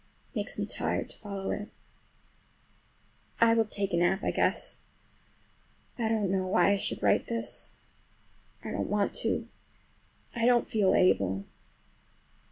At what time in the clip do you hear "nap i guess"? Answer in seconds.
3.97-4.79